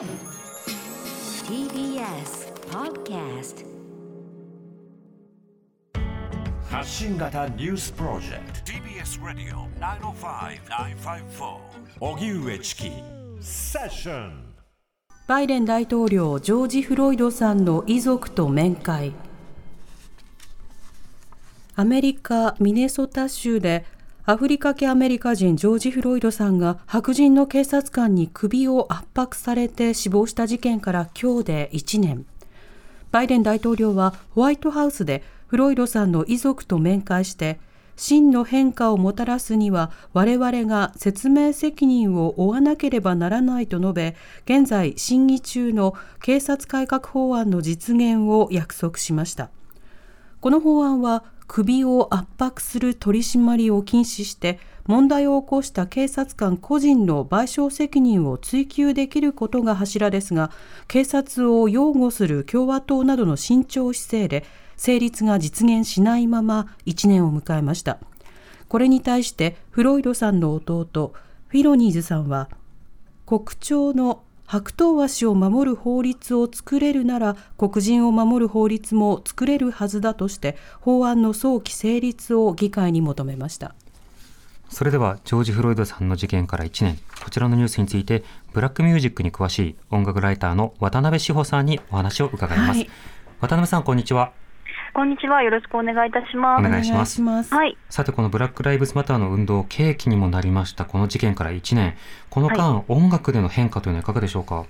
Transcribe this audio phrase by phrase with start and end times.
[0.00, 0.08] TBS
[2.70, 3.66] Podcast
[6.70, 8.72] 発信型ニュースプロジェクト。
[8.72, 11.58] TBS Radio 905-954
[12.00, 12.90] 荻上チキ。
[13.42, 14.54] セッション。
[15.26, 19.12] バイデン大統領ジョージ・フロイドさんの遺族と面会。
[21.76, 23.84] アメリカ・ミネソタ州で
[24.26, 32.26] アフリカ系アメリカ人ジョージ・フロイドさんが白人の警察官に首を圧迫されて死亡した事件から今日で1年。
[33.10, 37.58] バイデン大統領はホワイトハウスでフロイドさんの遺族と面会して
[37.96, 49.50] 真の変化をもたらすには我々が説明責任を負わなければならないと述べ現在審議中の警察改革法案の実現を約束しました。
[50.40, 60.52] この法案は首を圧迫する取り締まりを禁止して問題を起こした警察官個人の賠償責任を追及できることが柱ですが
[60.86, 64.44] 警察を擁護する共和党などの慎重姿勢で
[64.76, 67.98] 成立が実現しないまま1年を迎えました。
[68.68, 71.12] これに対してフロイドさんの弟
[71.48, 72.48] フィロニーズさんは
[73.26, 83.76] 国鳥の白頭鷲を守る法律を作れるなら黒人を守る法律も作れるはずだとして法案の早期成立を議会に求めました。
[84.68, 86.98] それではジョージ・フロイドさんの事件から1年。
[87.22, 92.90] こちらのニュースについてブラックミュージックに詳しい音楽ライターの渡辺志保さんにお話を伺います、はい。
[93.40, 94.32] 渡辺さんこんにちは
[94.92, 95.42] こんにちは。
[95.42, 96.66] よろしくお願いいたします。
[96.66, 97.76] お願いしますますはい。
[97.88, 101.94] さてこのブラック・ライブズ・マターの運動契機にもなりましたこの事件から1年
[102.28, 104.66] この間、音楽での変化というのはいかがでしょうか？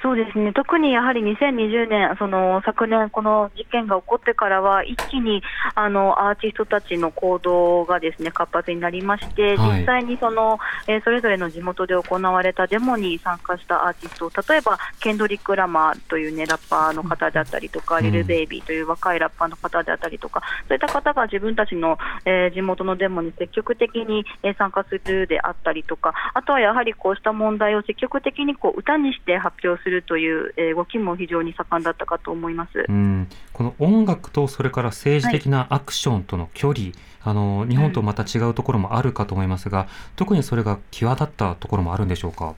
[0.00, 0.52] そうですね。
[0.52, 5.42] 特にやはり2020年、その昨年この事件が起こってからは、一気に
[5.74, 10.58] あのアーティストたちの行動がですね、活発になりまして、はい実際にその、
[10.88, 32.84] えーそれぞれの地元で行われたデモに参加したアーティスト、例えば、ケンドリック・ラマーというね、ラッパーの方であったりとか、うんリル・ベイビーという若いラッパーの方であったりとか、そういった方が自分たちの、えー地元のデモに積極的に、えー参加するであったりとか、あとはやはりこうした問題を積極的にこう歌にして発表するという、えー動きも非常に盛んだったかと思います。
[32.88, 36.92] うんこの音楽とそれから政治的なアクションとの距離、
[37.22, 42.54] あの日本とまた違うところもあるかと思いますが、特にそれが際立ったところもあるんでしょうか？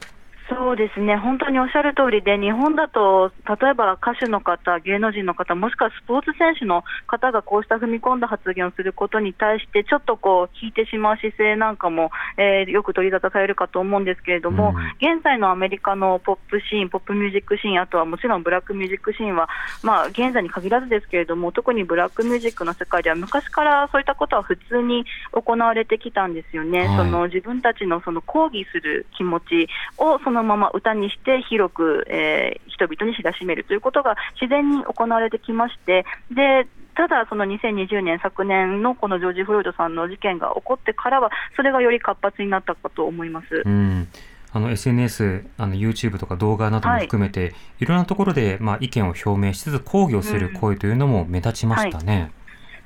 [0.51, 15.15] そうですね、本当におっしゃる通りで、日本だと、例えば歌手の方、芸能人の方、もしくはスポーツ選手の方がこうした踏み込んだ発言をすることに対して、ちょっとこう、聞いてしまう姿勢なんかも、えーよく取り沙汰されるかと思うんですけれども、うん。
[15.15, 19.49] 現在のアメリカのポップシーン、ポップミュージックシーン、あとはもちろんブラックミュージックシーンは、
[19.83, 26.87] まあ、現在に限らずですけれども、特にブラックミュージックの世界では、昔からそういったことは普通に行われてきたんですよね。
[26.87, 26.97] はい。
[26.97, 29.69] その自分たちのその抗議する気持ち
[29.99, 43.63] をそのまま歌にして広く、えー人々に知らしめるということが自然に行われてきまして、でただ、その2020年、昨年のこのジョージ・フロイドさんの事件が起こってからは、それがより活発になったかと思います。
[43.65, 44.09] うん
[44.53, 52.33] あの SNS、あの YouTube とか動画なども含めて、い、ろんなところで、まあ、意見を表明しつつ抗議をする声というのも目立ちましたね。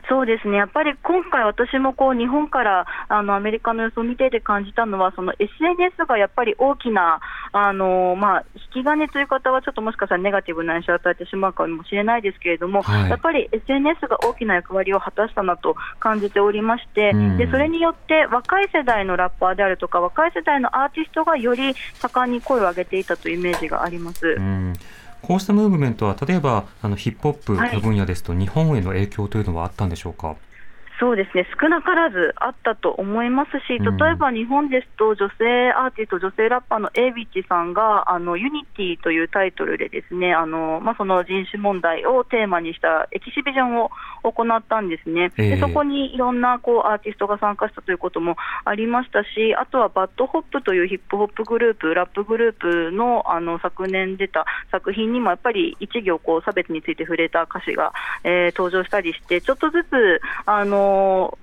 [0.09, 7.21] そうですね、やっぱり今回、私もこう日本からあのアメリカの様子を見ていて感じたのは、その SNS がやっぱり大きな、
[7.53, 13.11] あのまあ、引き金という方は、ちょっともしかしたらネガティブな印象を与えてしまうかもしれないですけれども、はい。
[13.11, 17.37] やっぱり SNS が大きな役割を果たしたなと感じておりまして、うん。
[17.39, 24.27] でそれによって若い世代のラッパーであるとか、若い世代のアーティストがより盛んに声を上げていたというイメージがあります。
[24.27, 24.73] うん
[25.27, 30.37] こうしたムーブメントは、例えばあのヒップホップの分野ですと、日本への影響というのはあったんでしょうか？
[31.01, 33.97] そうですね、少なからずあったと思いますし、うん。
[33.97, 43.91] 例えば日本ですと、女性アーティスト、女性ラッパーのエイビッチさんが、あの Unity というタイトルで、ですねあの、まあ、その人種問題をテーマにしたエキシビジョンを
[44.23, 45.51] 行ったんですね、ええ。
[45.57, 57.93] でそこにいろんなこうアーティストが参加したということもありましたし、あとは BAD HOP というヒップホップグループ、ラップグループのあの昨年出た作品にも、やっぱり一行こう差別について触れた歌詞が、
[58.23, 60.84] えー登場したりして、ちょっとずつ、あの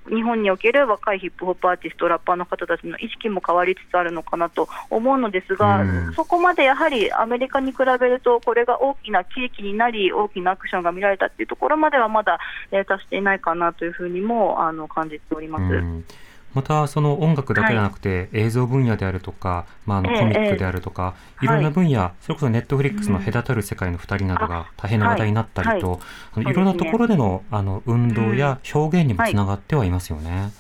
[0.09, 12.39] 日本における若いヒップホップアーティスト、ラッパーの方たちの意識も変わりつつあるのかなと思うのですが、うんそこまでやはりアメリカに比べると、これが大きな契機になり、大きなアクションが見られたっていうところまではまだ、
[12.71, 15.61] えー達していないかなというふうにもあの感じております。
[15.61, 16.05] うん
[16.53, 21.45] またその音楽だけではなくて、映像分野であるとか、まあ、あのええコミックであるとか、ええ。
[21.45, 25.99] いろんな分野、それこそネットフリックスの隔たる世界の2人などが大変な話題になったりと、
[26.37, 26.43] い。
[26.43, 30.51] ろんなところでのあの運動や表現にもつながってはいますよね。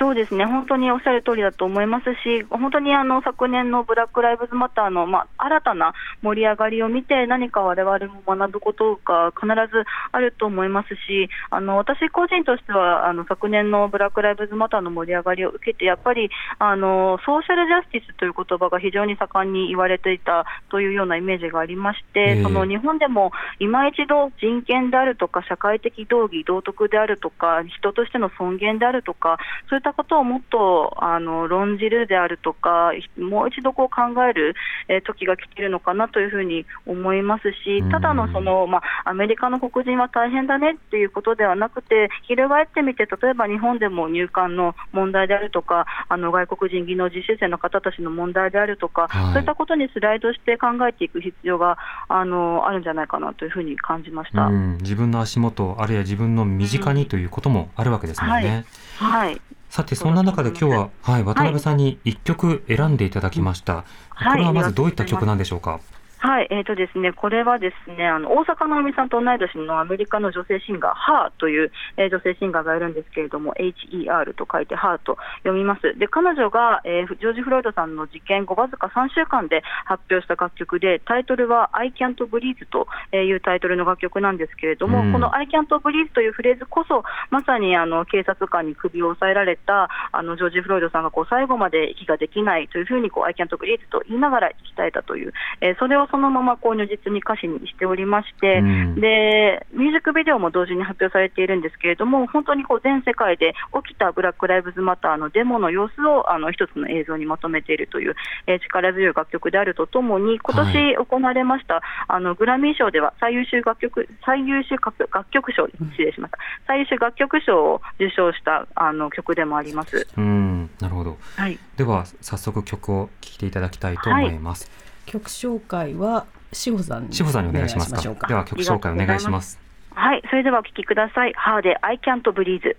[0.00, 5.92] そうですね、本当におっしゃる通りだと思いますし、本当にあの昨年のブラック・ライブズ・マターの、まあ、新たな
[6.22, 22.42] 盛り上がりを見て、何か我々も学ぶことが必ずあると思いますし、あの私個人としては、あの昨年のブラック・ライブズ・マターの盛り上がりを受けて、やっぱりあのソーシャル・ジャスティスという言葉が非常に盛んに言われていたというようなイメージがありまして、ええ。
[22.42, 29.36] その日本でも今一度、人権であるとか、社会的道義、道徳であるとか、人としての尊厳であるとか、
[29.68, 34.54] そういったことをもっとあの論じるであるとか、もう一度こう考える、
[34.88, 49.32] えー時が来ているのかなというふうに思いますしうん、ただのその、まあ、アメリカの黒人は大変だねっていうことではなくて、翻ってみて、例えば日本でも入管の問題であるとか、あの外国人技能実習生の方たちの問題であるとか、はい。
[49.32, 51.78] そういったことにスライドして考えていく必要が
[52.08, 54.46] あのあるんじゃないかなというふうに感じました。
[54.46, 58.64] うん、自分の足元あるいは自分の身近にということもあるわけですもんね。
[58.96, 59.40] はい
[59.70, 63.84] さてそんな中で今日は、はい、渡辺さんに一曲選んでいただきました、はい
[64.32, 65.80] これはまずどういった曲なんでしょうか？
[66.22, 75.98] はい、えーとですね、これはですね、あの大阪直美さんと同い年のアメリカの女性シンガー、ハーという、えー女性シンガーがいるんですけれども、HER と書いてハーと読みます。
[75.98, 95.32] で、彼女が、えージョージ・フロイドさんの事件後わずか3週間で発表した楽曲で、タイトルは I can't breathe というタイトルの楽曲なんですけれども、うんこの I can't breathe というフレーズこそ、まさにあの警察官に首を押さえられたあのジョージ・フロイドさんがこう最後まで息ができないというふうにこう I can't breathe と言いながら生き絶えたという、
[95.62, 103.54] えーそれをそのままこう如実に歌詞にしておりまして、うんでミュージックビデオも同時に発表されているんですけれども、本当にこう全世界で
[103.84, 108.14] 起きたブラック・ライブズ・マターのデモの様子をあの一つの映像にまとめているという、
[108.46, 120.06] えー力強い楽曲であるとともに、今年行われました、あのグラミー賞では最優秀楽曲最優秀楽楽曲賞、失礼しました、最優秀楽曲賞を受賞したあの曲でもあります。
[120.16, 121.16] うん、なるほど。
[121.36, 124.70] はいでは早速曲を聴いていただきたいと思います。
[125.10, 128.00] 曲紹介は志保さんに志保さんにお願いしますか。
[128.00, 129.58] では曲紹介お願いします。
[129.92, 131.32] はい、それではお聴きください。
[131.34, 132.76] ハーで I can't breathe。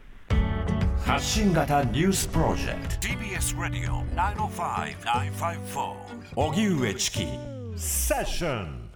[1.05, 5.97] 発信型ニュースプロジェク TBS Radio 905-954ト
[6.35, 7.27] 荻上チキ
[7.75, 8.89] セッション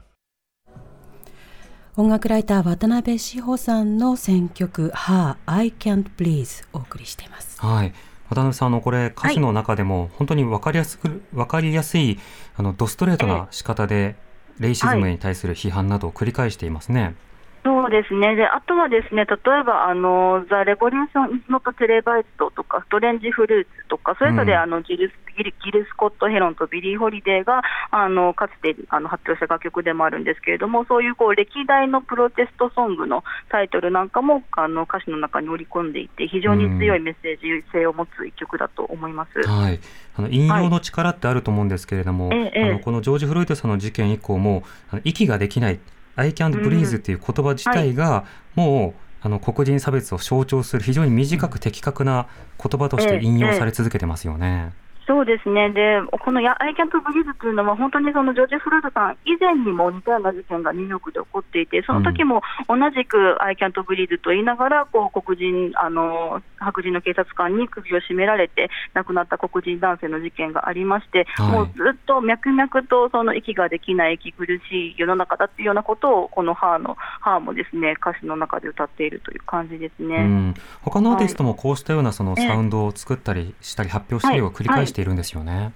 [1.98, 7.60] 音楽ライター渡辺志保さんの選曲「は I Can't Breathe」お送りしています。
[7.60, 7.94] はい。
[8.30, 12.20] 渡辺さん、あの、これ、歌詞の中でも、本当に分かりやすく、分かりやすい、
[12.56, 14.16] あの、ドストレートな仕方で、
[14.60, 17.16] レイシズムに対する批判などを繰り返していますね。
[17.64, 18.36] そうですね。
[18.36, 27.62] で、あとはですね、例えば、あの、 The Revolution Is Not Televised とか、 Strange Fruits とか、それぞれ、うんあの、ギルス、ギルギル・スコット・ヘロンとビリー・ホリデーが、
[27.92, 39.48] あの、かつて、あの、発表した楽曲でもあるんですけれども、そういう、こう、歴代のプロテストソングのタイトルなんかも、あの、歌詞の中に織り込んでいて、非常に強いメッセージ性を持つ一曲だと思います。
[39.48, 39.80] はい。
[40.18, 44.64] あの、引用の力ってあると思うんですけれども、ええあの、このジョージ・フロイドさんの事件以降も、
[45.04, 45.80] 息ができない、
[46.16, 52.28] I can't breathe っていう言葉自体が、もう、あの、黒人差別を象徴する非常に短く的確な
[52.62, 54.72] 言葉として引用され続けてますよね。
[55.08, 71.52] そうですね、でこのや I can't breathe というのは、本当にそのジョージ・フロイドさん以前にも似たような事件がニューヨークで起こっていて、その時も同じく I can't breathe と言いながら、こう黒人あの、白人の警察官に首を絞められて亡くなった黒人男性の事件がありまして、はい。
[71.52, 80.16] もうずっと脈々とその息ができない、息苦しい世の中だっていうようなことを、このハーのハーもですね歌詞の中で歌っているという感じですね。
[80.16, 85.74] うん、他のアーティストもこうしたようなそのええサウンドを作ったりしたり発表したりを繰り返しているんですよね。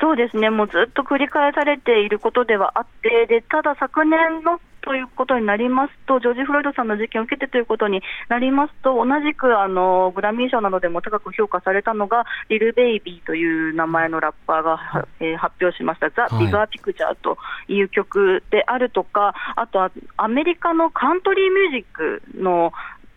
[0.00, 17.36] そうですね、もうずっと繰り返されていることではあって、でただ昨年のということになりますと、ジョージ・フロイドさんの事件を受けてということになりますと、同じくあのグラミー賞などでも高く評価されたのが、リル・ベイビーという名前のラッパーが、はえー発表しました、ザ・はいビガー・ピクチャーと
[17.68, 22.72] いう曲であるとか、あとはアメリカのカントリーミュージックの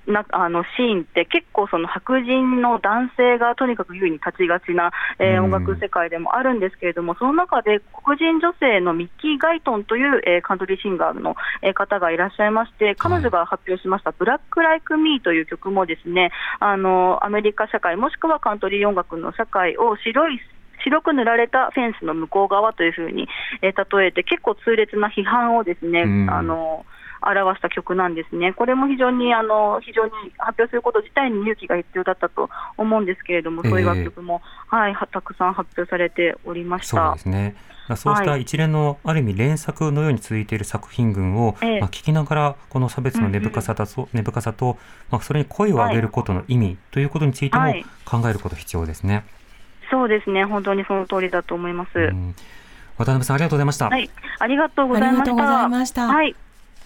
[0.08, 5.54] なあのシーンって結構その白人の男性がとにかく優位に立ちがちな、えーうん。
[5.54, 20.40] 音楽世界でもあるんですけれども、その中で黒人女性のミッキー・ガイトンという、えーカントリーシンガーの、えー方がいらっしゃいまして、彼女が発表しました、ブラック・ライク・ミーという曲もですね、あのアメリカ社会、もしくはカントリー音楽の社会を白い
[20.84, 23.28] 白く塗られたフェンスの向こう側というふうに、
[23.62, 26.30] えー例えて、結構痛烈な批判をですね、うん。
[26.30, 26.86] あの
[27.25, 28.53] 表した曲なんですね。
[28.53, 37.13] これも非常にあの非常に発表すること自体に勇気が必要だったと思うんですけれども、そういう楽曲も、はいはたくさん発表されておりましたそう。
[37.15, 37.56] ですね。
[37.98, 44.77] そうした一連のある意味連作のように続いている作品群を、ええまあ、聞きながらこの差別の根深さだと、根深さと、
[45.12, 47.74] まあ、それに声を上げることの意味ということについても
[48.06, 49.25] 考えること必要ですね。
[49.92, 52.00] そうですね、本当にその通りだと思います。
[52.00, 52.36] うん
[52.98, 53.89] 渡辺さんありがとうございました。
[53.89, 55.22] はい、ありがとうございました。
[55.22, 56.36] ありがとうございましたはい、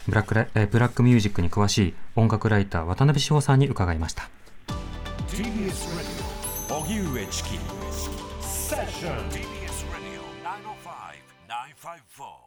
[0.08, 4.30] ブラックラえブラックミュージックに詳しい音楽ライター渡辺志保さんに伺いました。
[5.28, 5.90] TBS
[6.70, 7.50] Radio 荻上チキ
[8.42, 10.98] セッション TBS Radio 905